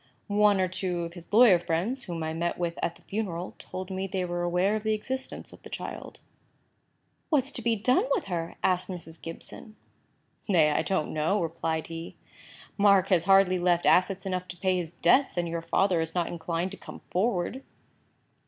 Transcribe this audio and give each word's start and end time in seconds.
One 0.25 0.59
or 0.59 0.67
two 0.67 1.03
of 1.03 1.13
his 1.13 1.31
lawyer 1.31 1.59
friends, 1.59 2.05
whom 2.05 2.23
I 2.23 2.33
met 2.33 2.57
with 2.57 2.79
at 2.81 2.95
the 2.95 3.03
funeral, 3.03 3.53
told 3.59 3.91
me 3.91 4.07
they 4.07 4.25
were 4.25 4.41
aware 4.41 4.75
of 4.75 4.81
the 4.81 4.95
existence 4.95 5.53
of 5.53 5.61
the 5.61 5.69
child." 5.69 6.21
"What 7.29 7.45
is 7.45 7.51
to 7.51 7.61
be 7.61 7.75
done 7.75 8.05
with 8.09 8.23
her?" 8.23 8.55
asked 8.63 8.89
Mrs. 8.89 9.21
Gibson. 9.21 9.75
"Nay, 10.49 10.71
I 10.71 10.81
don't 10.81 11.13
know," 11.13 11.39
replied 11.39 11.85
he. 11.85 12.15
"Mark 12.79 13.09
has 13.09 13.25
hardly 13.25 13.59
left 13.59 13.85
assets 13.85 14.25
enough 14.25 14.47
to 14.47 14.57
pay 14.57 14.75
his 14.77 14.91
debts, 14.91 15.37
and 15.37 15.47
your 15.47 15.61
father 15.61 16.01
is 16.01 16.15
not 16.15 16.25
inclined 16.25 16.71
to 16.71 16.77
come 16.77 17.01
forward." 17.11 17.61